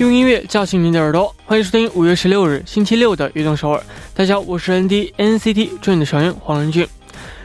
[0.00, 3.78] 用音乐叫醒您的耳朵，欢迎收听五月十六日星期六的《悦动首尔》。
[4.14, 6.88] 大家好，我是 N D N C T 专业的成员黄仁俊。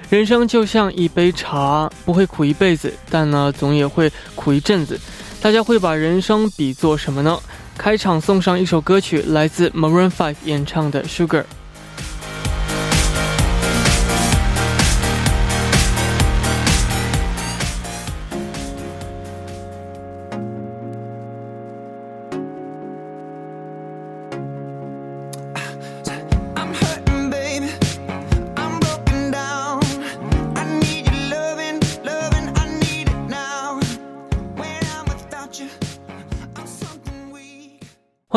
[0.09, 4.97] 人生就像一杯茶，不会苦一辈子，但呢，总也会苦一阵子。
[5.41, 7.37] 大家会把人生比作什么呢？
[7.77, 11.41] 开场送上一首歌曲，来自 Maroon Five 演唱的《Sugar》。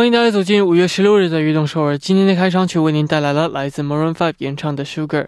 [0.07, 1.97] 迎大家走进五月十六日的运动首尔。
[1.97, 5.23] 今天的开场曲为您带来了来自 Maroon Five 演唱的《Sugar》。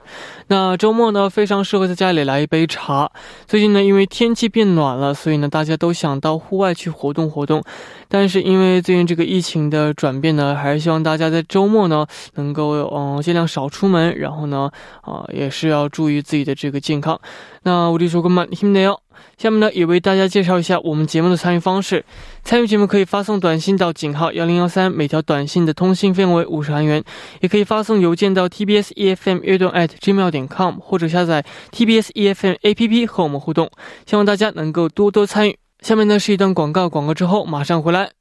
[0.48, 3.12] 那周末呢，非常适合在家里来一杯茶。
[3.46, 7.64] 最近呢，因为天气变暖了，所以呢，大家都想到户外去活动活动。
[8.10, 14.72] 但是因为最近这个疫情的转变呢，还是希望大家在周末呢，能够嗯尽量少出门，然后呢，
[15.02, 17.20] 啊也是要注意自己的这个健康。
[17.64, 18.98] 那我就说个慢힘내 요。
[19.39, 22.05] 下面呢，也为大家介绍一下我们节目的参与方式。
[22.45, 27.03] 参与节目可以发送短信到井号幺零幺三，每条短信的通信费用为五十韩元；
[27.41, 33.71] 也可以发送邮件到 tbs efm 乐动 at gmail 点 com，或者下载 tbs efm app 和我们互动。
[34.07, 35.57] 希望大家能够多多参与。
[35.81, 38.20] 下面呢是一段广告，广告之后马上回来。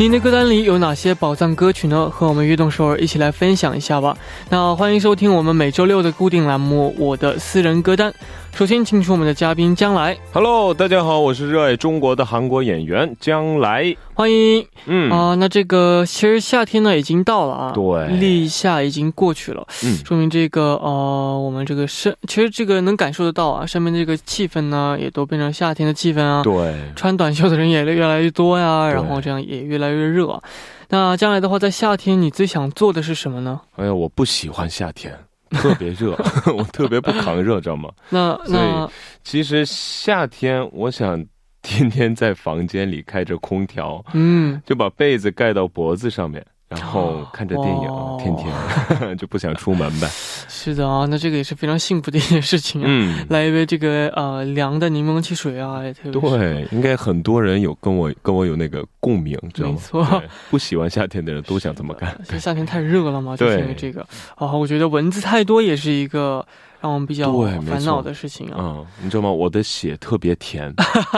[0.00, 2.08] 您的歌单里有哪些宝藏歌曲呢？
[2.08, 4.16] 和我们悦动首尔一起来分享一下吧。
[4.48, 8.12] 那欢迎收听我们每周六的固定栏目《我的私人歌单》。
[8.54, 10.18] 首先，请出我们的嘉宾将来。
[10.32, 14.66] Hello，大家好，我是热爱中国的韩国演员将来，欢迎。
[14.86, 30.42] 嗯啊，那这个其实夏天呢已经到了啊，对，立夏已经过去了，嗯，说明这个呃，我们这个身其实这个能感受得到啊，上面这个气氛呢也都变成夏天的气氛啊，对，穿短袖的人也越来越多呀，然后这样也越来越热。
[30.88, 33.60] 那将来的话，在夏天你最想做的是什么呢？
[33.76, 35.16] 哎呀，我不喜欢夏天。
[35.50, 36.12] 特别热，
[36.56, 37.90] 我特别不扛热，知道吗？
[38.10, 38.90] 那那
[39.22, 41.24] 其实夏天，我想
[41.62, 46.44] 天天在房间里开着空调，嗯，就把被子盖到脖子上面。
[46.68, 50.06] 然后看着电影，天天 就不想出门呗。
[50.48, 52.84] 是的啊，那这个也是非常幸福的一件事情啊。
[52.86, 56.20] 嗯，来一杯这个呃凉的柠檬汽水啊，也特别。
[56.20, 59.74] 对，应该很多人有跟我跟我有那个共鸣，知道吗？
[59.74, 62.14] 没错，不喜欢夏天的人都想这么干。
[62.38, 64.06] 夏天太热了嘛，就是因为这个。
[64.34, 66.46] 啊，我觉得蚊子太多也是一个。
[66.80, 69.30] 让我们比较烦恼的事情啊，嗯，你知道吗？
[69.30, 70.72] 我的血特别甜，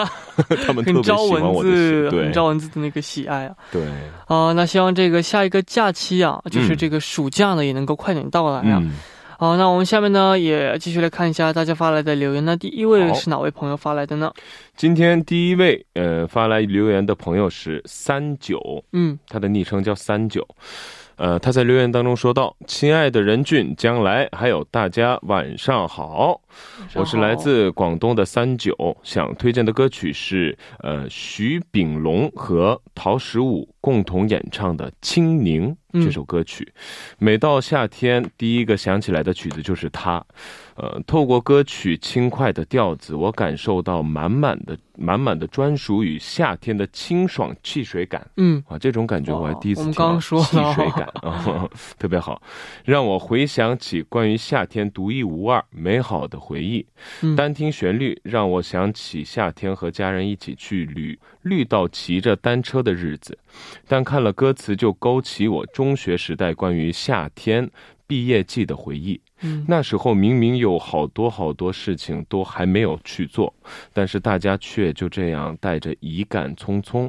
[0.67, 3.87] 他们特别喜欢我的血，对，招蚊子的那个喜爱啊，对，
[4.27, 8.83] 啊，那希望这个下一个假期啊，就是这个暑假呢，也能够快点到来啊。
[9.39, 12.45] 好，那我们下面呢，也继续来看一下大家发来的留言。
[12.45, 14.31] 那第一位是哪位朋友发来的呢？
[14.77, 18.61] 今天第一位呃发来留言的朋友是三九，
[18.93, 20.47] 嗯，他的昵称叫三九。
[21.21, 26.41] 呃，他在留言当中说道：“亲爱的任俊，将来还有大家晚上好，
[26.95, 36.73] 我是来自广东的三九，想推荐的歌曲是呃徐秉龙和陶十五共同演唱的《青柠》这首歌曲。
[37.19, 40.25] 每到夏天，第一个想起来的曲子就是它。”
[40.77, 48.27] 呃，透过歌曲轻快的调子，我感受到满满的、满满的专属于夏天的清爽汽水感。
[48.39, 51.69] 嗯，啊，这种感觉我还第一次听到，汽水感啊，
[51.99, 52.41] 特别好，
[52.83, 56.87] 让我回想起关于夏天独一无二、美好的回忆。
[57.37, 63.37] 单听旋律，让我想起夏天和家人一起去旅绿道、骑着单车的日子。
[63.87, 67.71] 但看了歌词，就勾起我中学时代关于夏天。
[68.11, 73.55] 毕业季的回忆，嗯，那时候明明有好多好多事情都还没有去做，
[73.93, 77.09] 但是大家却就这样带着遗憾匆匆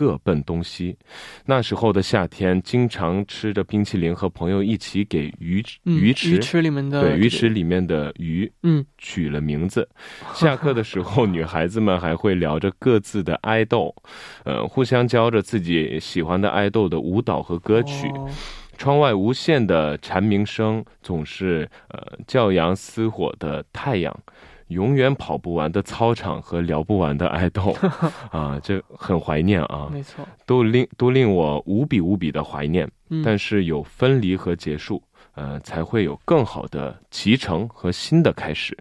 [0.00, 0.96] 各奔东西。
[1.44, 9.86] 那时候的夏天，经常吃着冰淇淋，和朋友一起给鱼鱼池鱼池里面的对鱼池里面的鱼嗯取了名字。
[10.32, 13.94] 下课的时候，女孩子们还会聊着各自的爱豆，
[14.44, 18.10] 呃， 互相教着自己喜欢的爱豆的舞蹈和歌曲。
[18.78, 24.18] 窗外无限的蝉鸣声，总是呃骄阳似火的太阳，
[24.70, 27.76] 永远跑不完的操场和聊不完的爱豆，
[28.32, 32.88] 啊，这很怀念啊，没错，都令都令我无比无比的怀念。
[33.24, 35.02] 但是有分离和结束，
[35.34, 38.76] 呃，才会有更好的启程和新的开始。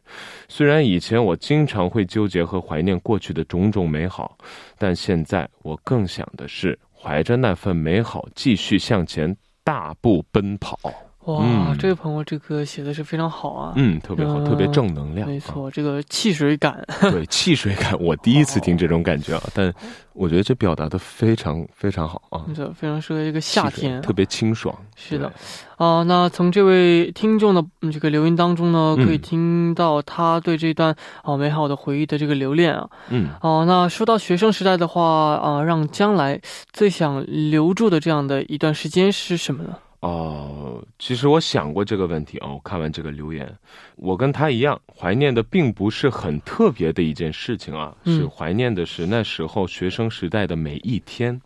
[0.48, 4.38] 虽然以前我经常会纠结和怀念过去的种种美好，
[4.78, 10.78] 但现在我更想的是怀着那份美好继续向前大步奔跑。
[11.26, 13.74] 哇，这位朋友，这个写的是非常好啊！
[13.76, 15.28] 嗯，特别好，特别正能量。
[15.28, 16.84] 没错，这个汽水感。
[17.12, 19.72] 对，汽水感，我第一次听这种感觉啊，但
[20.14, 22.46] 我觉得这表达的非常非常好啊。
[22.56, 24.74] 这非常适合这个夏天，特别清爽。
[24.96, 25.32] 是的，
[25.78, 32.90] 啊，那从这位听众的这个留言当中呢，可以听到他对这段啊美好的回忆的这个留恋啊。
[33.10, 33.30] 嗯。
[33.42, 35.04] 哦，那说到学生时代的话
[35.36, 36.42] 啊，让将来
[36.72, 39.76] 最想留住的这样的一段时间是什么呢？
[40.02, 42.54] 哦，其实我想过这个问题哦。
[42.54, 43.54] 我看完这个留言，
[43.98, 51.40] 我跟他一样，怀念的并不是很特别的一件事情啊，是怀念的是那时候学生时代的每一天。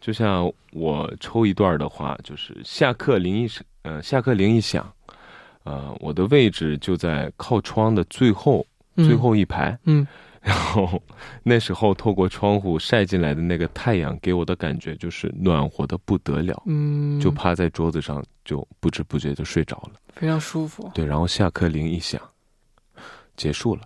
[0.00, 4.92] 就像我抽一段的话，就是下课铃一声，呃，下课铃一响，
[5.64, 10.06] 呃，我的位置就在靠窗的最后最后一排，嗯。
[10.40, 11.02] 然后
[11.42, 16.62] 那时候透过窗户晒进来的那个太阳，给我的感觉就是暖和的不得了。
[16.66, 20.90] 嗯，就趴在桌子上，就不知不觉就睡着了，非常舒服。
[20.94, 22.20] 对，然后下课铃一响，
[23.36, 23.82] 结束了，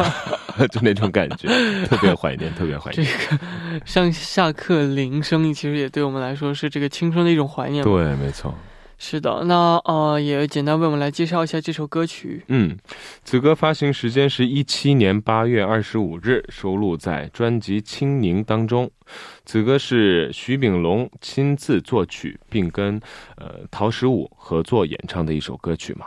[0.70, 1.48] 就那种感觉，
[1.86, 3.06] 特别怀念，特别怀念。
[3.06, 3.40] 这个
[3.84, 7.82] 像下课铃声，其实也对我们来说是这个青春的一种怀念。
[7.82, 8.54] 对，没错。
[9.02, 12.44] 是的，那呃，也简单为我们来介绍一下这首歌曲。
[12.48, 12.76] 嗯，
[13.24, 18.90] 此歌发行时间是一七年八月二十五日，收录在专辑《青柠》当中。
[19.46, 23.00] 此歌是徐秉龙亲自作曲，并跟
[23.36, 26.04] 呃陶十五合作演唱的一首歌曲嘛，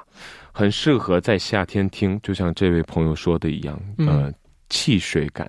[0.52, 4.32] 很适合在夏天听，就像这位朋友说的一样，呃。
[4.74, 5.48] 汽水感，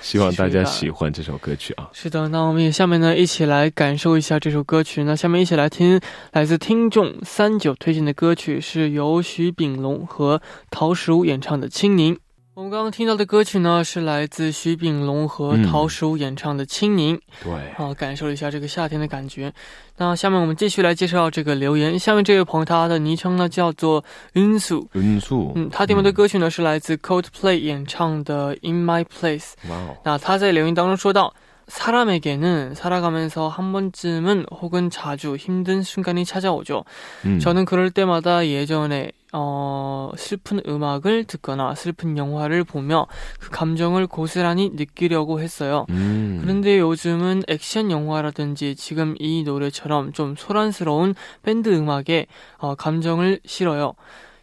[0.00, 1.90] 希望大家喜欢这首歌曲啊！
[1.92, 5.04] 是的，那我们也下面呢一起来感受一下这首歌曲。
[5.04, 6.00] 那下面一起来听
[6.32, 10.40] 来自听众三九推荐的歌曲，是由徐秉龙和
[10.70, 12.14] 陶石武演唱的《青柠》。
[12.54, 17.16] 我们刚刚听到的歌曲呢，是来自徐秉龙和陶石武演唱的《青柠》。
[17.42, 19.50] 对，啊，感受了一下这个夏天的感觉。
[19.96, 21.98] 那下面我们继续来介绍这个留言。
[21.98, 24.04] 下面这位朋友他的昵称呢叫做
[24.34, 24.86] 罂粟。
[24.92, 25.52] 罂粟。
[25.54, 29.52] 嗯，他点播的歌曲呢是来自 Coldplay 演唱的《In My Place》。
[29.70, 29.96] 哇哦。
[30.04, 31.32] 那他在留言当中说到。
[31.72, 36.84] 사람에게는 살아가면서 한 번쯤은 혹은 자주 힘든 순간이 찾아오죠
[37.24, 43.06] 음 저는 그럴 때마다 예전에 어 슬픈 음악을 듣거나 슬픈 영화를 보며
[43.40, 51.14] 그 감정을 고스란히 느끼려고 했어요 음 그런데 요즘은 액션 영화라든지 지금 이 노래처럼 좀 소란스러운
[51.42, 52.26] 밴드 음악에
[52.58, 53.94] 어 감정을 실어요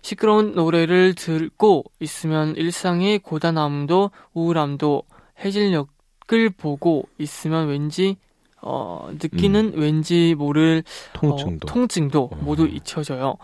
[0.01, 5.03] 시끄러운 노래를 듣고 있으면 일상의 고단함도 우울함도
[5.41, 5.98] 해질녘
[6.31, 8.17] 을 보고 있으면 왠지
[8.61, 9.79] 어, 느끼는 음.
[9.79, 10.83] 왠지 모를
[11.13, 12.37] 통증도, 어, 통증도 어.
[12.41, 13.37] 모두 잊혀져요.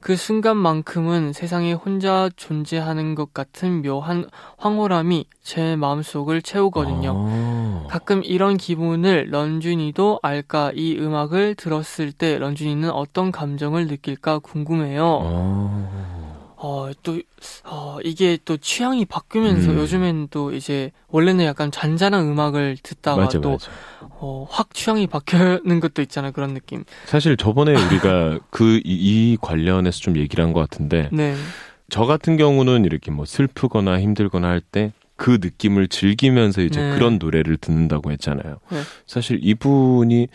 [0.00, 7.12] 그 순간만큼은 세상에 혼자 존재하는 것 같은 묘한 황홀함이 제 마음속을 채우거든요.
[7.16, 7.86] 어.
[7.90, 15.20] 가끔 이런 기분을 런쥔이도 알까 이 음악을 들었을 때 런쥔이는 어떤 감정을 느낄까 궁금해요.
[15.22, 16.25] 어.
[16.56, 17.20] 어, 또,
[17.64, 19.76] 어, 이게 또 취향이 바뀌면서 음.
[19.76, 23.70] 요즘엔 또 이제 원래는 약간 잔잔한 음악을 듣다가 맞아, 또, 맞아.
[24.00, 26.32] 어, 확 취향이 바뀌는 것도 있잖아요.
[26.32, 26.84] 그런 느낌.
[27.04, 31.10] 사실 저번에 우리가 그, 이, 이 관련해서 좀 얘기를 한 것 같은데.
[31.12, 31.36] 네.
[31.90, 36.90] 저 같은 경우는 이렇게 뭐 슬프거나 힘들거나 할 때 그 느낌을 즐기면서 이제 네.
[36.94, 38.58] 그런 노래를 듣는다고 했잖아요.
[38.70, 38.82] 네.
[39.06, 40.28] 사실 이분이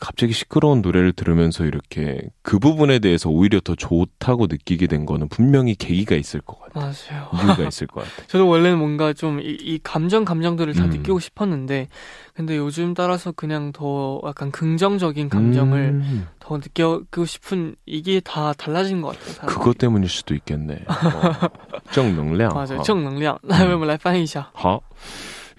[0.00, 5.74] 갑자기 시끄러운 노래를 들으면서 이렇게 그 부분에 대해서 오히려 더 좋다고 느끼게 된 거는 분명히
[5.74, 6.92] 계기가 있을 것 같아요.
[7.10, 7.30] 맞아요.
[7.32, 8.26] 이유가 있을 것 같아요.
[8.26, 10.90] 저도 원래는 뭔가 좀 이 감정 감정들을 다 음.
[10.90, 11.88] 느끼고 싶었는데
[12.34, 16.28] 근데 요즘 따라서 그냥 더 약간 긍정적인 감정을 음.
[16.40, 19.32] 더 느끼고 싶은 이게 다 달라진 것 같아요.
[19.32, 19.58] 사람들이.
[19.58, 20.74] 그것 때문일 수도 있겠네.
[20.88, 21.48] 어.
[21.92, 22.52] 正能量.
[22.52, 22.82] 맞아요.
[22.82, 24.82] 正能量.那我们来翻译一下.好。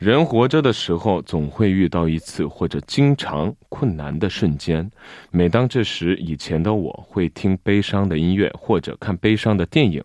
[0.02, 4.90] 人活着的时候，总会遇到一次或者经常困难的瞬间。
[5.30, 10.02] 每当这时，以前的我会听悲伤的音乐或者看悲伤的电影，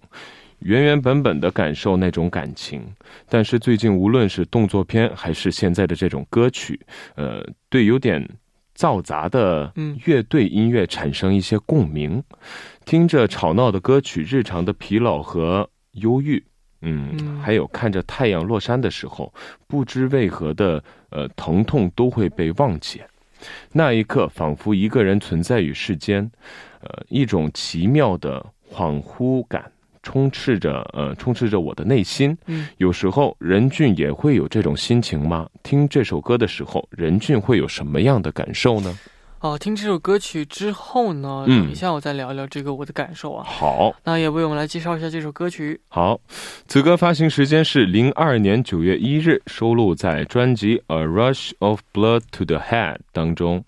[0.60, 2.86] 原原本本的感受那种感情。
[3.28, 6.80] 但是最近，无论是动作片还是现在的这种歌曲，
[7.16, 8.24] 呃，对有点
[8.76, 9.74] 嘈杂的
[10.06, 12.24] 乐队音乐产生一些共鸣。
[12.86, 16.44] 听着吵闹的歌曲，日常的疲劳和忧郁。
[16.82, 19.34] 嗯，还有看着太阳落山的时候，
[19.68, 23.02] 不知为何的呃疼痛都会被忘记，
[23.72, 26.30] 那一刻仿佛一个人存在于世间，
[26.82, 29.72] 呃，一种奇妙的恍惚感
[30.04, 32.38] 充斥着呃充斥着我的内心。
[32.46, 35.50] 嗯，有时候任俊也会有这种心情吗？
[35.64, 38.98] 听这首歌的时候，任俊会有什么样的感受呢？
[39.40, 43.46] 哦，听这首歌曲之后呢，等一下我再聊聊这个我的感受啊。
[43.48, 45.80] 好，那也为我们来介绍一下这首歌曲。
[45.90, 46.20] 好，
[46.68, 53.64] 此歌发行时间是零二年九月一日，收录在专辑《A Rush of Blood to the Head》当中。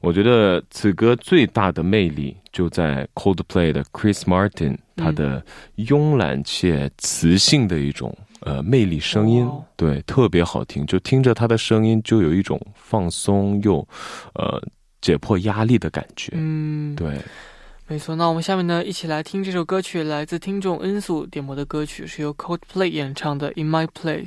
[0.00, 5.44] 我觉得此歌最大的魅力就在 Coldplay 的 Chris Martin 他的
[5.76, 9.46] 慵懒且磁性的一种呃魅力声音，
[9.76, 13.86] 对，特别好听，就听着他的声音就有一种放松又
[14.32, 14.58] 呃。
[15.00, 17.18] 解破压力的感觉，嗯，对，
[17.86, 18.14] 没错。
[18.16, 24.26] 那我们下面呢，一起来听这首歌曲，来自听众恩素点播的歌曲，是由 Coldplay 演唱的《In My Place》。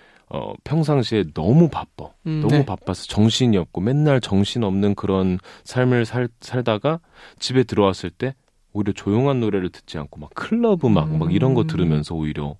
[0.33, 2.09] 어, 평상시에 너무 바빠.
[2.25, 2.65] 음, 너무 네.
[2.65, 6.99] 바빠서 정신이 없고 맨날 정신 없는 그런 삶을 살, 살다가
[7.37, 8.33] 집에 들어왔을 때
[8.71, 11.19] 오히려 조용한 노래를 듣지 않고 막 클럽 음악 음.
[11.19, 11.67] 막 이런 거 음.
[11.67, 12.55] 들으면서 오히려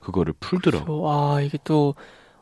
[0.00, 1.02] 그거를 풀더라고.
[1.02, 1.94] 와, 이게 또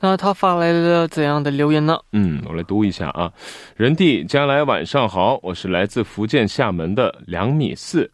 [0.00, 1.98] 那他发来了怎样的留言呢？
[2.12, 3.32] 嗯，我来读一下啊。
[3.76, 8.10] 人弟，将来晚上好，我是来自福建厦门的两米四。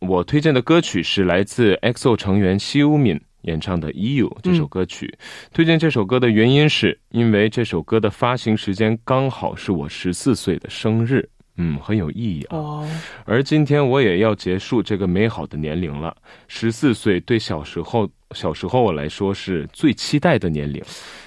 [0.00, 5.16] 我推荐的歌曲是来自 XO 成员西乌敏演唱的《EU》这首歌曲。
[5.52, 11.28] 推荐这首歌的原因是因为这首歌的发行时间刚好是我十四岁的生日。
[11.56, 12.82] 嗯，很有意义啊。
[13.24, 16.16] 而今天我也要结束这个美好的年龄了。
[16.48, 20.82] 十四岁对小时候小时候我来说是最期待的年龄。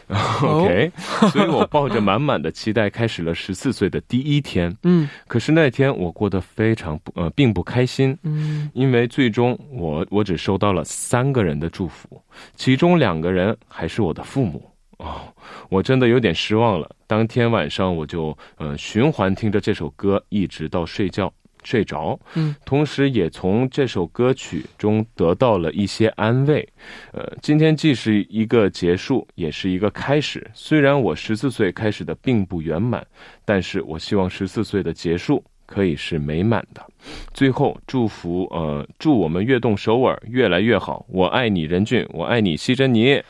[0.42, 0.92] OK，
[1.32, 4.76] 所以我抱着满满的期待开始了十四岁的第一天。
[4.82, 8.18] 嗯，可是那天我过得非常不呃，并不开心。
[8.24, 12.20] 嗯，因为最终我我只收到了三个人的祝福，
[12.56, 14.72] 其中两个人还是我的父母。
[15.00, 15.34] 哦，
[15.70, 16.90] 我真的有点失望了。
[17.08, 21.34] 当天晚上我就呃循环听着这首歌，一直到睡觉。
[21.62, 26.66] 睡着，嗯，同时也从这首歌曲中得到了一些安慰。
[27.12, 30.50] 呃，今天既是一个结束，也是一个开始。
[30.54, 33.06] 虽然我十四岁开始的并不圆满，
[33.44, 36.82] 但是我希望十四岁的结束可以是美满的。
[37.34, 41.06] 最后，祝福呃，祝我们悦动首尔越来越好。
[41.10, 43.22] 我爱你，任俊，我爱你，西珍妮。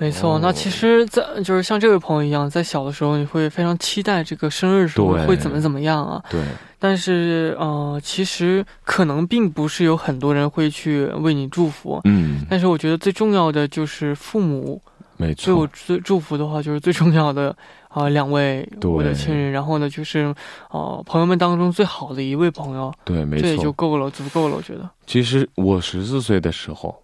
[0.00, 6.22] 没错，那其实，在就是像这位朋友一样，在小的时候，你会非常期待这个生日时候会怎么怎么样啊？
[6.30, 6.40] 对。
[6.78, 12.00] 但是，呃，其实可能并不是有很多人会去为你祝福。
[12.04, 12.46] 嗯。
[12.48, 14.80] 但是，我觉得最重要的就是父母。
[15.16, 15.46] 没错。
[15.46, 17.52] 对我最祝福的话，就是最重要的
[17.88, 19.50] 啊，两位我的亲人。
[19.50, 20.32] 然后呢，就是
[20.70, 22.94] 呃，朋友们当中最好的一位朋友。
[23.04, 23.42] 对，没错。
[23.42, 24.88] 这也就够了，足够了，我觉得。
[25.04, 26.94] 其实我十四岁的时候。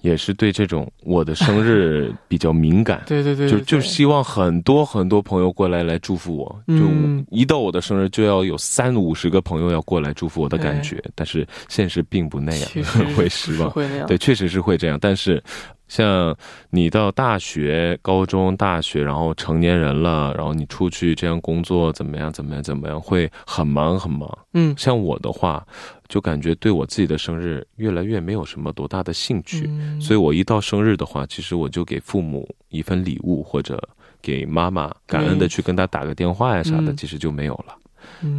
[0.00, 6.82] 也是对这种我的生日 比较敏感，对对对，就就希望很多很多朋友过来来祝福我，就
[7.30, 12.70] 一到我的生日就要有三五十个朋友要过来祝福我的感觉，但是现实并不那样，
[13.16, 15.42] 会失望，会那样，对，确实是会这样，但是。
[15.90, 16.36] 像
[16.70, 22.32] 你到大学、高中、大学，然后成年人了，然后你出去这样工作，怎么样？
[22.32, 22.62] 怎么样？
[22.62, 23.00] 怎么样？
[23.00, 24.38] 会很忙很忙。
[24.54, 25.66] 嗯，像我的话，
[26.06, 29.68] 就感觉对我自己的生日越来越没有什么多大的兴趣。
[30.00, 33.82] 所以我一到生日的话，其实我就给父母一份礼物，或者
[34.22, 37.74] 给妈妈感恩的去跟他打个电话呀啥的，其实就没有了。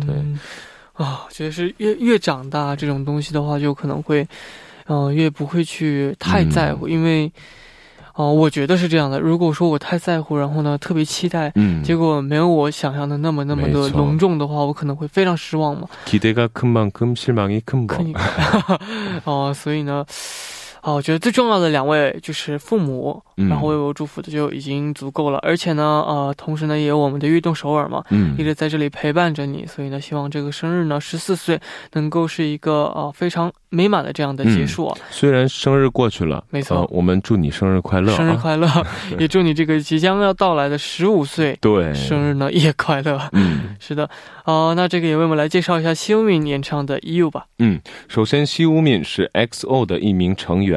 [0.08, 0.16] 对，
[0.94, 4.26] 啊，觉得是越越长大，这种东西的话，就可能会。
[4.91, 7.31] 嗯，越不会去太在乎，因为，
[8.15, 9.19] 哦，我觉得是这样的。
[9.21, 15.89] 如果说我太在乎，然后呢，特别期待，嗯，结果没有我想象的那么那么的隆重的话，我可能会非常失望嘛。
[16.07, 18.15] 기대가큰만큼실망이큰 거。
[19.25, 20.05] 哦，所以呢，
[20.82, 25.38] 啊，我觉得最重要的两位就是父母，然后为我祝福的就已经足够了。
[25.44, 29.66] 而且呢，呃，同时呢，也有我们的运动首尔嘛，嗯，一直在这里陪伴着你。
[29.66, 31.60] 所以呢，希望这个生日呢，十四岁
[31.94, 34.88] 能够是一个呃非常美满的这样的结束。
[34.88, 34.98] 啊。
[35.12, 38.68] 虽然生日过去了，没错，我们祝你生日快乐，生日快乐，
[39.20, 43.22] 也祝你这个即将要到来的十五岁对生日呢也快乐。
[43.34, 44.10] 嗯，是的，
[44.46, 47.46] 哦，那这个也为我们来介绍一下西屋敏演唱的《You》吧。
[47.60, 50.71] 嗯，首先西屋敏是 XO 的一名成员，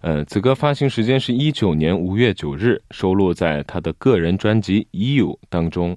[0.00, 5.96] 呃，此歌发行时间是一九年五月九日，收录在他的个人专辑《You》当中。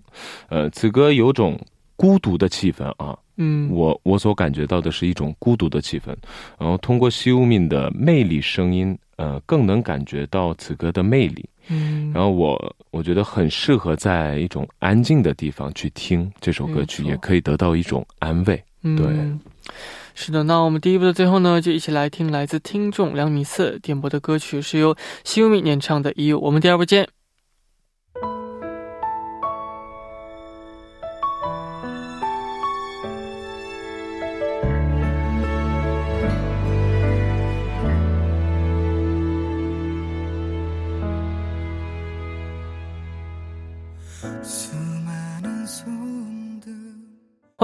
[0.49, 1.59] 呃，此歌有种
[1.95, 3.17] 孤独的气氛啊。
[3.37, 6.13] 嗯，我我所感觉到的是一种孤独的气氛，
[6.59, 11.43] 然后通过西欧敏的魅力声音，呃，更能感觉到此歌的魅力。
[11.69, 18.61] 嗯，然后我我觉得很适合在一种安静的地方去听这首歌曲，也可以得到一种安慰。
[18.81, 19.05] 对，
[20.13, 20.43] 是的。
[20.43, 26.33] 那我们第一部的最后呢，就一起来听来自听众两米四点播的歌曲，是由西游迷演唱的《一》。
[26.39, 27.20] 我们第二部见。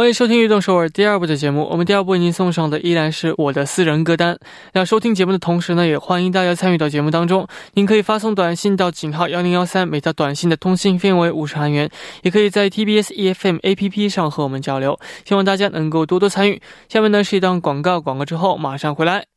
[0.07, 1.67] 欢迎收听《运动首尔》第二部的节目。
[1.69, 4.39] 我们第二部为您送上的依然是我的私人歌单。
[4.71, 7.45] 那收听节目的同时呢，也欢迎大家参与到节目当中。
[7.73, 11.89] 您可以发送短信到井号幺零幺三，每条短信的通信费为五十韩元。
[12.21, 14.97] 也可以在 TBS EFM APP 上和我们交流。
[15.25, 16.61] 希望大家能够多多参与。
[16.87, 19.36] 下面呢是一段广告，广告之后马上回来。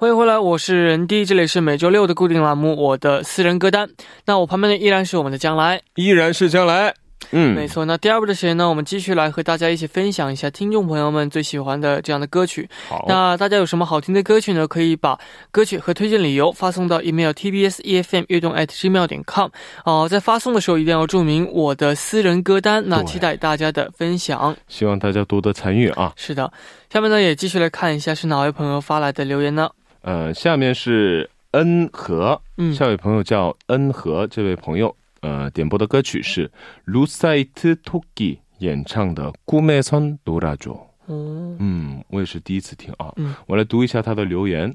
[0.00, 3.90] 欢迎回来，我是人弟，这里是每周六的固定栏目，我的私人歌单。
[4.26, 6.94] 那我旁边的依然是我们的将来，依然是将来。
[7.32, 7.84] 嗯，没错。
[7.84, 12.70] 那第二部的时间呢，我们继续来和大家一起分享一下听众朋友们最喜欢的这样的歌曲。
[12.88, 14.68] 好，那大家有什么好听的歌曲呢？
[14.68, 15.18] 可以把
[15.50, 19.50] 歌曲和推荐理由发送到 email tbs efm 悦动 at gmail 点 com。
[19.84, 22.84] 哦，在发送的时候一定要注明我的私人歌单。
[22.86, 26.12] 那期待大家的分享，希望大家多多参与啊。
[26.14, 26.52] 是的，
[26.88, 29.68] 下面呢也继续来看一下是哪位朋友发来的留言呢？
[30.02, 36.50] 呃，下面是恩和，嗯，下位朋友叫恩和，这位朋友呃点播的歌曲是
[36.84, 40.76] l u c i t Toki 演唱的《姑에桑노라조》。
[41.10, 43.10] 嗯，我也是第一次听啊。
[43.16, 44.74] 嗯，我来读一下他的留言：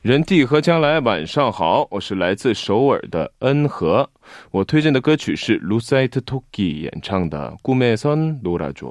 [0.00, 4.08] 人地和将来，晚上好，我是来自首尔的恩和。
[4.52, 8.90] 我推荐的歌曲是 l u c i t Toki 演唱的《姑에桑노라조》。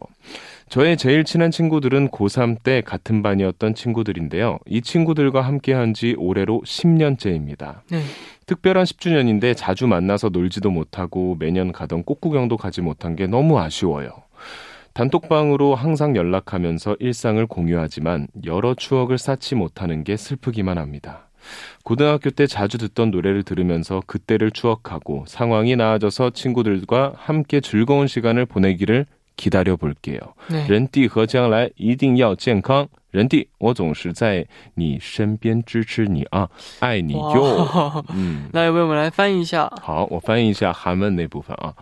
[0.70, 4.60] 저의 제일 친한 친구들은 고3 때 같은 반이었던 친구들인데요.
[4.68, 7.82] 이 친구들과 함께 한 지 올해로 10년째입니다.
[7.90, 8.02] 네.
[8.48, 14.10] 특별한 10주년인데 자주 만나서 놀지도 못하고 매년 가던 꽃구경도 가지 못한 게 너무 아쉬워요.
[14.94, 21.30] 단톡방으로 항상 연락하면서 일상을 공유하지만 여러 추억을 쌓지 못하는 게 슬프기만 합니다.
[21.84, 29.06] 고등학교 때 자주 듣던 노래를 들으면서 그때를 추억하고 상황이 나아져서 친구들과 함께 즐거운 시간을 보내기를
[29.37, 30.35] 기다려 볼게요.
[30.49, 30.67] 네.
[30.69, 32.89] 人地和将来一定要健康。
[33.16, 36.50] 人弟，我总是在你身边支持你啊，
[36.82, 38.04] 爱你哟。
[38.14, 39.72] 嗯， 来为我们来翻译一下。
[39.82, 41.74] 好，我翻译一下韩文那部分啊。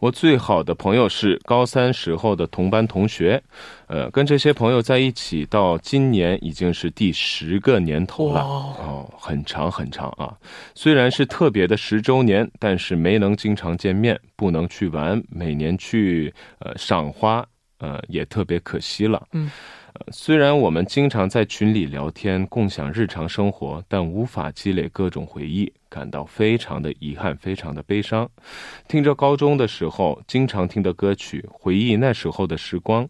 [0.00, 3.40] 我最好的朋友是高三时候的同班同学，
[3.86, 10.34] 呃，跟这些朋友在一起到今年已经是第十个年头了哦，很长很长啊。
[10.74, 17.46] 虽然是特别的十周年，但是没能经常见面，不能去玩，每年去呃赏花，
[17.78, 19.24] 呃，也特别可惜了。
[19.32, 19.48] 嗯。
[20.12, 28.28] 虽然我们经常在群里聊天，共享日常生活，但无法积累各种回忆，感到非常的遗憾，非常的悲伤。
[28.88, 33.08] 听着高中的时候经常听的歌曲，回忆那时候的时光。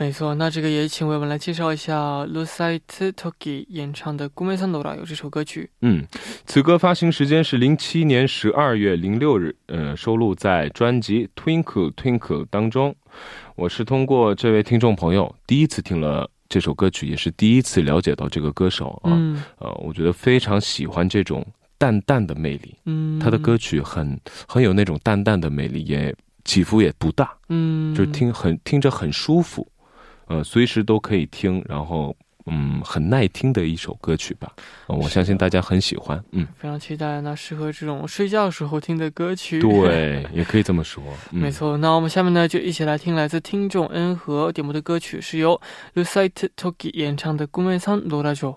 [0.00, 5.68] 没错，那这个也请为我们来介绍一下 Lucite Toki 演唱的《g u m e s a n o r a 有这首歌曲。
[5.80, 6.06] 嗯，
[6.46, 11.28] 此歌发行时间是零七年十二月零六日，呃，收录在专辑
[11.62, 12.94] 《Twinkle Twinkle》当中。
[13.56, 19.10] 我是通过这位听众朋友第一次听了这首歌曲，也是第一次了解到这个歌手啊。
[19.12, 21.44] 嗯、呃，我觉得非常喜欢这种
[21.76, 22.72] 淡淡的魅力。
[22.84, 27.36] 嗯，他的歌曲很很有那种淡淡的魅力，也起伏也不大。
[27.48, 29.66] 嗯，就是听很听着很舒服。
[30.27, 34.51] 呃，随时都可以听，然后嗯，很耐听的一首歌曲吧。
[34.87, 37.21] 我相信大家很喜欢，嗯，非常期待。
[37.21, 41.01] 那适合这种睡觉时候听的歌曲，对，也可以这么说。
[41.29, 45.59] 没错，那我们下面呢就一起来听来自听众恩和点播的歌曲，是由
[45.95, 48.55] Lucite Toki 演唱的《꿈에선놀아줘》。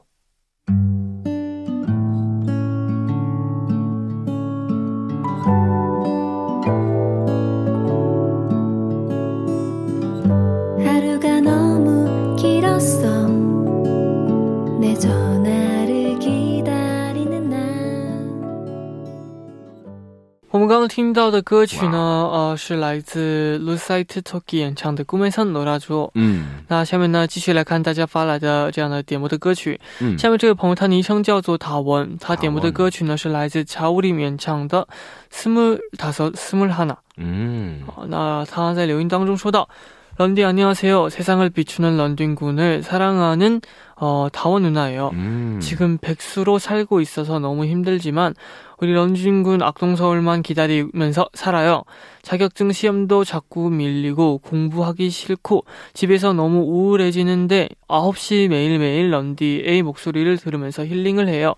[20.54, 29.80] 我们刚刚听到的歌曲呢，呃，是来自 Lucite Toki 演唱的《Gumi San No r a j 嗯，那下面呢，继续来看大家发来的这样的点播的歌曲。
[30.01, 34.86] 嗯，下面这位朋友，他昵称叫做塔文，他点播的歌曲呢是来自茶屋里演唱的
[35.34, 36.89] 《Smul Tasa Smul Hana》。
[37.15, 39.69] 嗯，那他在留言当中说到。
[40.17, 41.10] 런디 안녕하세요.
[41.10, 43.62] 세상을 비추는 런딩군을 사랑하는
[43.95, 45.12] 어, 다원 누나예요.
[45.13, 45.60] 음.
[45.62, 48.34] 지금 백수로 살고 있어서 너무 힘들지만
[48.80, 51.84] 우리 런쥔군 악동서울만 기다리면서 살아요.
[52.24, 61.28] 자격증 시험도 자꾸 밀리고 공부하기 싫고 집에서 너무 우울해지는데 9시 매일매일 런디의 목소리를 들으면서 힐링을
[61.30, 61.54] 해요.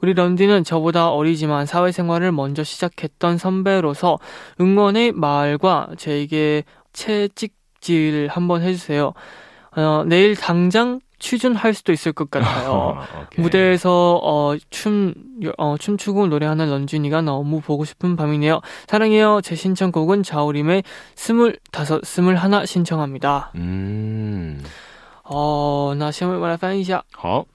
[0.00, 4.18] 우리 런디는 저보다 어리지만 사회생활을 먼저 시작했던 선배로서
[4.60, 9.13] 응원의 말과 제게 채찍 질 한번 해주세요.
[9.75, 12.97] 어, 내일 당장 취준할 수도 있을 것 같아요.
[13.37, 15.13] 무대에서 어, 춤
[15.57, 18.59] 어, 춤추고 노래하는 런쥔이가 너무 보고 싶은 밤이네요.
[18.87, 19.41] 사랑해요.
[19.41, 20.83] 제 신청곡은 자우림의
[21.15, 23.51] 스물다섯 스물하나 신청합니다.
[23.55, 24.61] 음.
[25.23, 27.03] 어, 那先为我来翻译一下。
[27.13, 27.45] 好。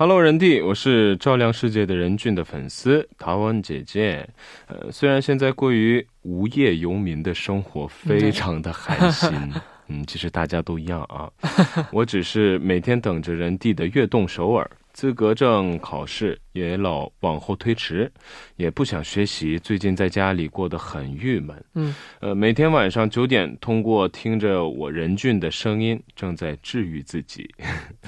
[0.00, 4.24] Hello，人弟，我是照亮世界的任俊的粉丝陶文姐姐。
[4.68, 9.28] 呃，虽然现在过于无业游民的生活，非常的寒心。
[9.32, 9.60] 嗯，
[10.06, 11.30] 其实大家都一样啊。
[11.92, 14.70] 我只是每天等着人弟的悦动首尔。
[14.94, 18.10] 资格证考试也老往后推迟，
[18.56, 19.56] 也不想学习。
[19.60, 21.64] 最近在家里过得很郁闷。
[21.74, 27.48] 嗯，呃，每天晚上九点，通过听着我任俊的声音，正在治愈自己。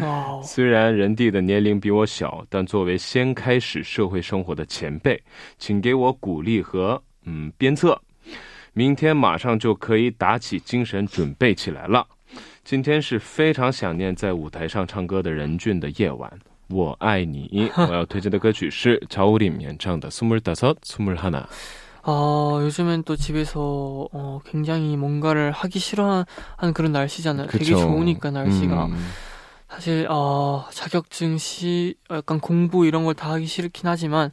[0.00, 5.22] 哦， 虽然任弟的年龄比我小，但作为先开始社会生活的前辈，
[5.58, 7.96] 请给我鼓励和嗯鞭策。
[8.73, 12.07] 明天马上就可以打起精神准备起来了。
[12.63, 16.31] 今天是非常想念在舞台上唱歌的任俊的夜晚。
[16.69, 21.45] 我爱你，我要推荐的歌曲是乔우림演唱的《스물다섯스물하나》。
[22.07, 27.47] 어, 요즘엔 또 집에서 어, 굉장히 뭔가를 하기 싫어하는 그런 날씨잖아요.
[27.47, 27.57] 그쵸.
[27.57, 28.85] 되게 좋으니까 날씨가.
[28.85, 29.11] 음.
[29.67, 34.31] 사실 어, 자격증 시 약간 공부 이런 걸 다 하기 싫긴 하지만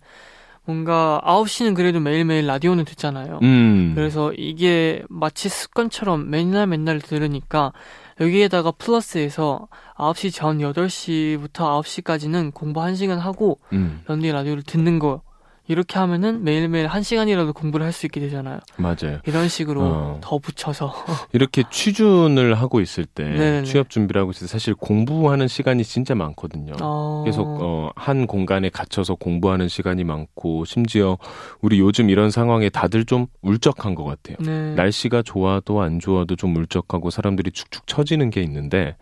[0.67, 3.39] 뭔가 9시는 그래도 매일매일 라디오는 듣잖아요.
[3.41, 3.93] 음.
[3.95, 7.71] 그래서 이게 마치 습관처럼 맨날 맨날 들으니까
[8.19, 14.01] 여기에다가 플러스해서 9시 전 8시부터 9시까지는 공부 1시간 하고 음.
[14.07, 15.21] 런디 라디오를 듣는 거
[15.67, 18.59] 이렇게 하면은 매일매일 한 시간이라도 공부를 할 수 있게 되잖아요.
[18.77, 19.19] 맞아요.
[19.25, 20.17] 이런 식으로 어.
[20.21, 20.93] 더 붙여서
[21.33, 23.63] 이렇게 취준을 하고 있을 때 네네네.
[23.63, 26.73] 취업 준비를 하고 있을 때 사실 공부하는 시간이 진짜 많거든요.
[26.79, 27.23] 어.
[27.25, 31.17] 계속 어, 한 공간에 갇혀서 공부하는 시간이 많고 심지어
[31.59, 34.37] 우리 요즘 이런 상황에 다들 좀 울적한 것 같아요.
[34.41, 34.75] 네.
[34.75, 38.95] 날씨가 좋아도 안 좋아도 좀 울적하고 사람들이 축축 처지는 게 있는데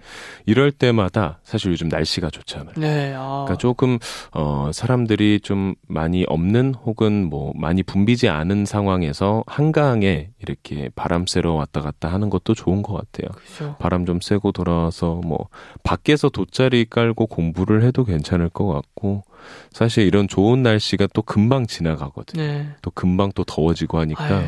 [0.45, 2.75] 이럴 때마다 사실 요즘 날씨가 좋잖아요.
[2.78, 3.13] 네.
[3.13, 3.43] 아.
[3.45, 3.99] 그러니까 조금
[4.32, 11.53] 어 사람들이 좀 많이 없는 혹은 뭐 많이 붐비지 않은 상황에서 한강에 이렇게 바람 쐬러
[11.53, 13.29] 왔다 갔다 하는 것도 좋은 것 같아요.
[13.35, 13.75] 그렇죠.
[13.79, 15.49] 바람 좀 쐬고 돌아와서 뭐
[15.83, 19.23] 밖에서 돗자리 깔고 공부를 해도 괜찮을 것 같고
[19.71, 22.41] 사실 이런 좋은 날씨가 또 금방 지나가거든요.
[22.41, 22.69] 네.
[22.81, 24.47] 또 금방 또 더워지고 하니까 아유.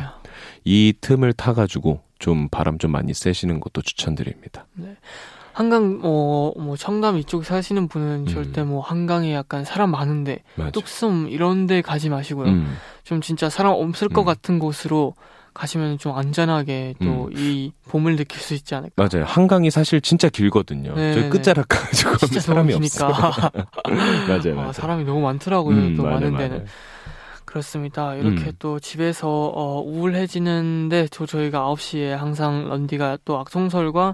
[0.64, 4.66] 이 틈을 타가지고 좀 바람 좀 많이 쐬시는 것도 추천드립니다.
[4.74, 4.96] 네.
[5.58, 8.26] 한강 뭐, 뭐 청담 이쪽 사시는 분은 음.
[8.28, 10.70] 절대 뭐 한강에 약간 사람 많은데 맞아.
[10.70, 12.48] 뚝섬 이런 데 가지 마시고요.
[12.48, 12.78] 음.
[13.04, 14.26] 좀 진짜 사람 없을 것 음.
[14.26, 15.16] 같은 곳으로
[15.56, 17.90] 가시면 좀 안전하게 또이 음.
[17.90, 18.94] 봄을 느낄 수 있지 않을까.
[18.98, 19.26] 맞아요.
[19.26, 20.94] 한강이 사실 진짜 길거든요.
[20.94, 21.30] 네, 저 네.
[21.30, 23.52] 끝자락 가지고 진짜 사람이 없으니까.
[24.30, 24.70] 맞아요, 맞아요.
[24.70, 25.76] 아, 사람이 너무 많더라고요.
[25.76, 26.50] 음, 또 많은 맞아요.
[26.50, 26.66] 데는.
[27.46, 28.14] 그렇습니다.
[28.14, 28.52] 이렇게 음.
[28.60, 34.14] 또 집에서 어, 우울해지는데 또 저희가 9시에 항상 런디가 또 악송설과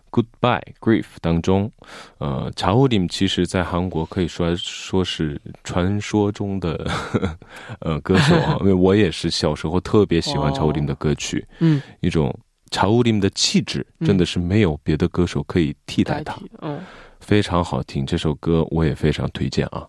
[0.11, 1.71] Goodbye Grief 当中，
[2.17, 6.85] 呃，查乌林其实在韩国可以说说是传说中的
[7.79, 12.37] 呃歌手啊， 因为我也是小时候特别喜欢查乌林的歌曲，嗯，一种
[12.71, 16.81] 查乌林的气质真的是没有别的歌手可以替代他，嗯，
[17.21, 19.87] 非常好听，这首歌我也非常推荐啊。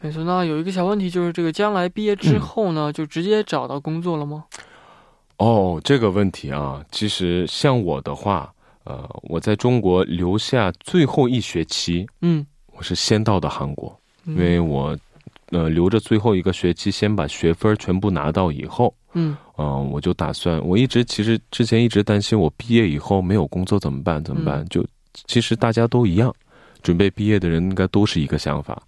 [0.00, 4.46] 没错，那有一个小问题就是，这个将来毕业之后呢，就直接找到工作了吗？
[5.36, 8.52] 哦，这个问题啊，其实像我的话。
[8.84, 12.44] 呃，我在中国留下最后一学期，嗯，
[12.76, 14.96] 我是先到的韩国，因为我，
[15.50, 24.22] 呃，留着最后一个学期，先把学分全部拿到以后，嗯，嗯，我就打算，我一直其实之前一直担心，我毕业以后没有工作怎么办？
[24.24, 24.66] 怎么办？
[24.68, 24.84] 就
[25.26, 26.34] 其实大家都一样，
[26.82, 28.82] 准备毕业的人应该都是一个想法。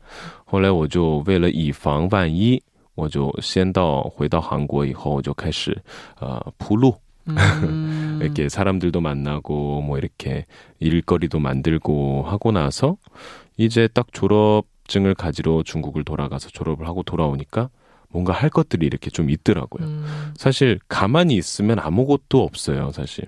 [0.44, 2.60] 后来我就为了以防万一，
[2.96, 5.80] 我就先到回到韩国以后，我就开始
[6.18, 6.92] 呃铺路。
[7.27, 8.19] 음.
[8.21, 10.45] 이렇게 사람들도 만나고 뭐 이렇게
[10.79, 12.97] 일거리도 만들고 하고 나서
[13.57, 17.69] 이제 딱 졸업증을 가지러 중국을 돌아가서 졸업을 하고 돌아오니까
[18.09, 19.85] 뭔가 할 것들이 이렇게 좀 있더라고요.
[19.85, 20.33] 음.
[20.35, 23.25] 사실 가만히 있으면 아무것도 없어요, 사실.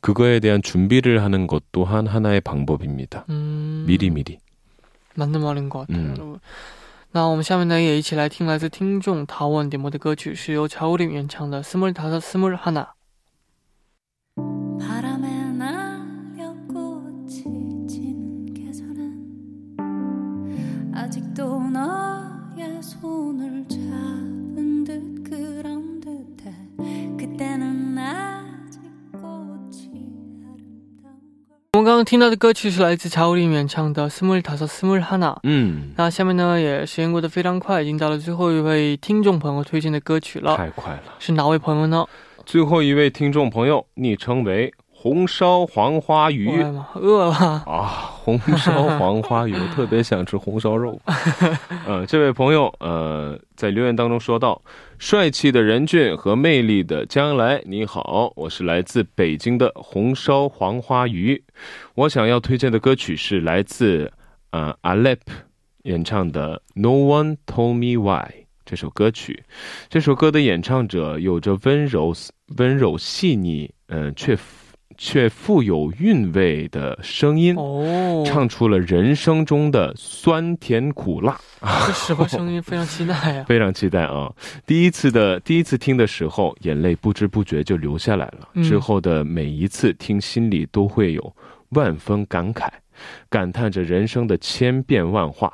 [0.00, 3.24] 그거에 대한 준비를 하는 것 또한 하나의 방법입니다.
[3.28, 3.84] 음.
[3.86, 4.38] 미리미리.
[5.14, 6.10] 맞는 말인 것 같아요, 음.
[6.10, 6.40] 여러분.
[7.12, 12.86] 那我们下面呢也一起来听来自听众陶원데모的歌曲，是由乔林演唱的《스물다섯스물하나》。
[31.73, 35.31] 我们刚刚听到的歌曲是来自查无林演唱的《斯莫尔塔萨斯莫尔哈娜》。
[35.43, 40.55] 嗯，那下面呢，也时间过得非常快，已经到了最后一位听众朋友推荐的歌曲了。
[40.57, 42.05] 太快了，是哪位朋友呢？
[42.51, 46.61] 最后一位听众朋友，昵称为红烧黄花鱼，
[46.95, 47.33] 饿了
[47.65, 48.11] 啊！
[48.13, 50.99] 红烧黄花鱼， 我特别想吃红烧肉。
[51.87, 54.61] 呃，这位朋友，呃，在留言当中说到
[54.99, 61.41] ：“帅气的任俊和魅力的将来，你好，我是来自北京的红烧黄花鱼。
[61.95, 64.11] 我想要推荐的歌曲是来自
[64.49, 65.19] 呃 Alep
[65.83, 68.25] 演唱的《No One Told Me Why》。”
[68.63, 69.43] 这首歌曲，
[69.89, 72.13] 这首歌的演唱者有着温柔、
[72.57, 74.37] 温柔细腻，嗯，却
[74.97, 81.39] 却富有韵味的声音，哦，唱出了人生中的酸甜苦辣。
[81.87, 82.61] 这什么声音？
[82.61, 83.45] 非常期待啊！
[83.49, 84.31] 非常期待啊！
[84.65, 88.49] 第一次的第一次听的时候，眼泪不知不觉就流下来了。
[88.63, 91.35] 之后的每一次听，心里都会有
[91.69, 92.67] 万分感慨，
[93.29, 95.51] 感叹着人生的千变万化。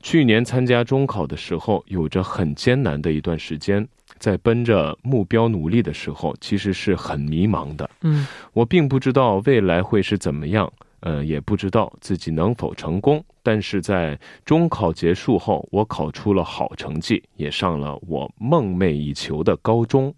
[0.00, 3.86] 去年参加中考的时候，有着很艰难的一段时间，
[4.22, 7.90] 在奔着目标努力的时候，其实是很迷茫的。
[8.02, 13.20] 嗯，我并不知道未来会是怎么样，呃，也不知道自己能否成功。
[13.42, 20.14] 但是在中考结束后，我考出了好成绩，也上了我梦寐以求的高中。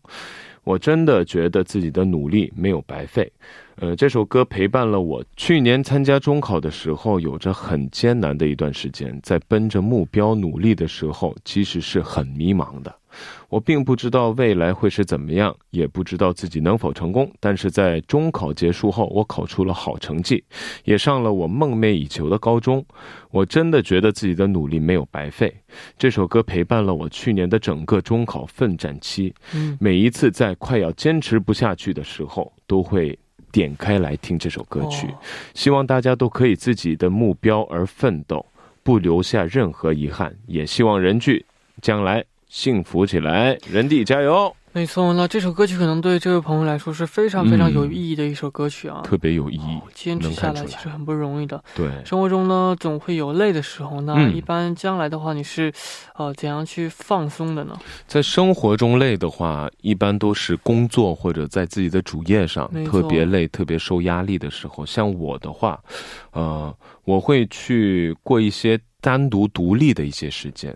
[0.64, 3.32] 我真的觉得自己的努力没有白费。
[3.76, 12.94] 呃，这首歌陪伴了我去年参加中考的时候，有着很艰难的一段时间，在奔着目标努力的时候，其实是很迷茫的。
[13.48, 17.30] 我并不知道未来会是怎么样，也不知道自己能否成功。
[17.38, 20.42] 但是在中考结束后，我考出了好成绩，
[20.84, 22.84] 也上了我梦寐以求的高中。
[23.30, 25.54] 我真的觉得自己的努力没有白费。
[25.96, 29.34] 这首歌陪伴了我去年的整个中考奋战期。
[29.54, 33.16] 嗯，每一次在快要坚持不下去的时候，都会
[33.52, 35.08] 点开来听这首歌曲。
[35.54, 38.44] 希望大家都可以自己的目标而奋斗，
[38.82, 40.34] 不留下任何遗憾。
[40.46, 41.44] 也希望人剧
[41.80, 42.24] 将来。
[42.54, 44.54] 幸福起来，人弟加油！
[44.70, 51.60] 没错，那这首歌曲可能对这位朋友来说是非常非常有意义的一首歌曲啊，特别有意义，坚持下来其实很不容易的。
[51.74, 55.72] 对，生活中呢总会有累的时候，那一般将来的话，你是
[56.14, 57.76] 呃怎样去放松的呢？
[58.06, 64.86] 在生活中累的话，一般都是工作或者在自己的主业上特别累、特别受压力的时候。
[64.86, 65.82] 像我的话，
[66.30, 70.72] 呃，我会去过一些单独独立的一些时间。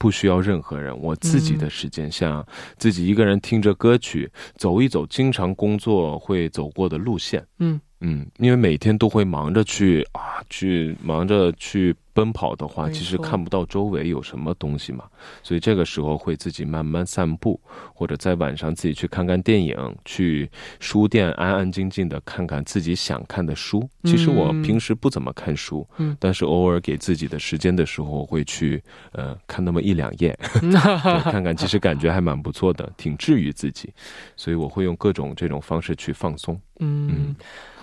[0.00, 2.44] 不需要任何人，我自己的时间，像
[2.78, 7.46] 自己一个人听着歌曲，走一走经常工作会走过的路线。
[7.58, 7.78] 嗯。
[8.00, 15.04] 嗯，因为每天都会忙着去啊，去忙着去奔跑的话，其实看不到周围有什么东西嘛。
[15.42, 17.60] 所以这个时候会自己慢慢散步，
[17.92, 23.86] 或者在晚上自己去看看电影，去书店安安静静的看看自己想看的书。
[24.04, 28.82] 其实我平时不怎么看书，嗯，但是偶尔给自己的时间的时候，会去
[29.12, 30.34] 呃看那么一两页，
[31.22, 33.92] 看看，其实感觉还蛮不错的，挺治愈自己。
[34.36, 36.58] 所以我会用各种这种方式去放松。
[36.78, 37.36] 嗯。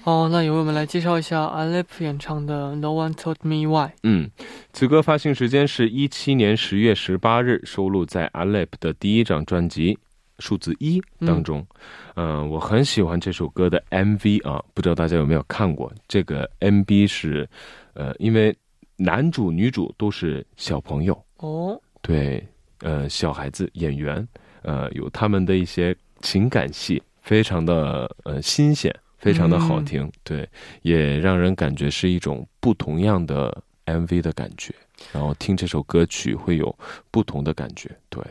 [0.07, 3.91] 哦，那由我们来介绍一下 Alep 演唱的 No One Told Me Why。
[4.03, 4.31] 嗯，
[4.71, 9.99] 此歌发行时间是一七年十月十八日，收录在 Alep 的第一张专辑
[10.39, 11.67] 数字一当中。
[12.15, 15.91] 嗯，我很喜欢这首歌的 MV 啊，不知道大家有没有看过？
[16.07, 17.45] 这个 MV 是，
[17.93, 18.55] 呃，因为
[18.95, 22.47] 男主女主都是小朋友哦，对，
[22.79, 24.25] 呃，小孩子演员，
[24.61, 28.89] 呃，有他们的一些情感戏，非常的呃新鲜。
[29.27, 30.47] 非常的好听，对，
[30.83, 34.73] 也让人感觉是一种不同样的 MV 的感觉，
[35.11, 36.73] 然后听这首歌曲会有
[37.11, 38.23] 不同的感觉，对，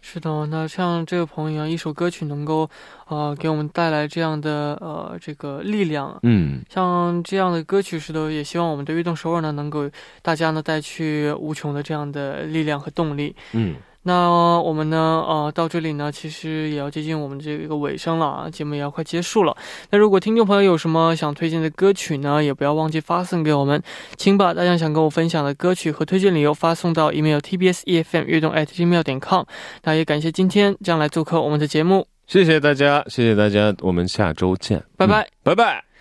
[0.00, 0.46] 是的。
[0.46, 2.70] 那像这个朋友一样，一首歌曲能够
[3.08, 9.90] 呃给我们带来这样的呃这个力量，嗯，像这样的歌曲是的，也希望我们的运动首尔呢能够
[10.22, 13.74] 大家呢带去无穷的这样的力量和动力，嗯。
[14.06, 15.24] 那我们呢？
[15.26, 19.56] 呃，到这里呢，其实也要接近我们这个尾声了啊，节目也要快结束了。
[19.90, 23.82] 那如果听众朋友有什么想推荐的歌曲呢，也不要忘记发送给我们，
[24.16, 29.42] 请把大家想跟我分享的歌曲和推荐理由发送到 email tbs efm 悦动 at gmail 点 com。
[29.82, 35.95] 那也感谢今天将来做客我们的节目，谢谢大家，谢谢大家，我们下周见，拜拜，拜拜。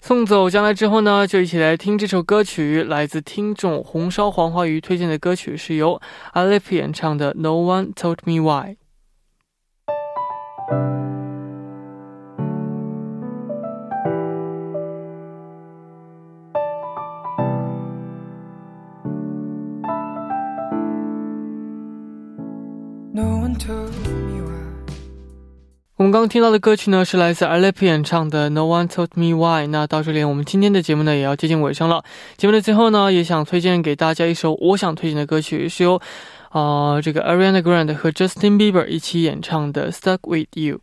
[0.00, 6.00] 送走将来之后呢，就一起来听这首歌曲，来自听众红烧黄花鱼推荐的歌曲，是由
[6.34, 8.76] Alif 演唱的《No One Told Me Why》。
[26.08, 29.64] 们刚刚听到的歌曲呢，是来自 Alep 演唱的《No One Told Me Why》。
[29.68, 32.02] 那到这里，我们今天的节目呢，也要接近尾声了。
[32.38, 36.00] 节目的最后呢，也想推荐给大家一首我想推荐的歌曲，是由。
[36.50, 40.76] 啊，这个 Ariana Grande 和 Justin Bieber 一起演唱的《Stuck with You》。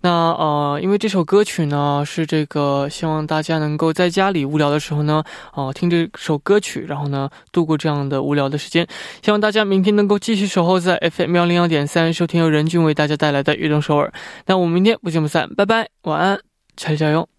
[0.00, 8.86] 那呃，因为这首歌曲呢，是这个希望大家能够在家里无聊的时候呢，啊，听这首歌曲，然后呢，度过这样的无聊的时间。
[9.22, 14.12] 希望大家明天能够继续守候在 FM 幺零幺点三，收听由任俊为大家带来的《悦动首尔》。
[14.46, 16.40] 那我们明天不见不散，拜拜，晚安，
[16.76, 17.31] 加油加油。